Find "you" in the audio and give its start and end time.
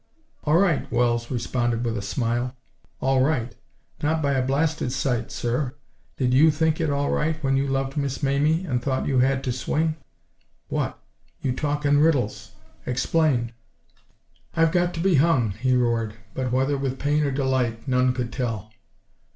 6.33-6.49, 7.55-7.67, 9.05-9.19, 11.43-11.51